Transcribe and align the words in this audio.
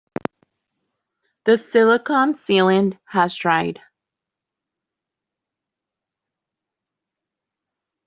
The 1.43 1.59
silicon 1.59 2.33
sealant 2.33 2.97
has 3.05 3.35
dried. 3.37 3.79